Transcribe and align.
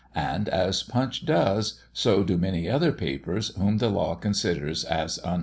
And 0.15 0.49
as 0.49 0.81
Punch 0.81 1.27
does, 1.27 1.79
so 1.93 2.23
do 2.23 2.35
many 2.35 2.67
other 2.67 2.91
papers, 2.91 3.49
whom 3.55 3.77
the 3.77 3.89
law 3.89 4.15
considers 4.15 4.83
as 4.83 5.19
unpolitical. 5.19 5.39